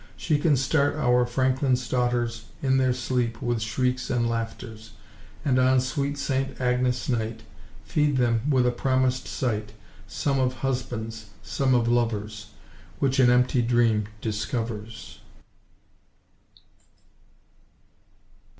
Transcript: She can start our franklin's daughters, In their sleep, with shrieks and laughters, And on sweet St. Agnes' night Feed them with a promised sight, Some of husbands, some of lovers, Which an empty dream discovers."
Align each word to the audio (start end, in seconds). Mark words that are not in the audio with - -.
She 0.17 0.39
can 0.39 0.57
start 0.57 0.95
our 0.95 1.27
franklin's 1.27 1.87
daughters, 1.87 2.45
In 2.63 2.77
their 2.77 2.91
sleep, 2.91 3.39
with 3.39 3.61
shrieks 3.61 4.09
and 4.09 4.27
laughters, 4.27 4.93
And 5.45 5.59
on 5.59 5.79
sweet 5.79 6.17
St. 6.17 6.59
Agnes' 6.59 7.07
night 7.07 7.43
Feed 7.83 8.17
them 8.17 8.41
with 8.49 8.65
a 8.65 8.71
promised 8.71 9.27
sight, 9.27 9.73
Some 10.07 10.39
of 10.39 10.55
husbands, 10.65 11.27
some 11.43 11.75
of 11.75 11.87
lovers, 11.87 12.47
Which 12.97 13.19
an 13.19 13.29
empty 13.29 13.61
dream 13.61 14.05
discovers." 14.21 15.19